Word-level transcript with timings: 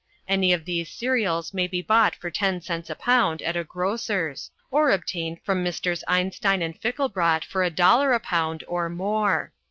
Any 0.27 0.51
of 0.51 0.65
these 0.65 0.89
cereals 0.89 1.53
may 1.53 1.67
be 1.67 1.83
bought 1.83 2.15
for 2.15 2.31
ten 2.31 2.59
cents 2.59 2.89
a 2.89 2.95
pound 2.95 3.43
at 3.43 3.55
a 3.55 3.63
grocer's 3.63 4.49
or 4.71 4.89
obtained 4.89 5.39
from 5.43 5.61
Messrs. 5.61 6.03
Einstein 6.07 6.61
& 6.75 6.81
Fickelbrot 6.81 7.45
for 7.45 7.61
a 7.63 7.69
dollar 7.69 8.11
a 8.11 8.19
pound, 8.19 8.63
or 8.67 8.89
more. 8.89 9.53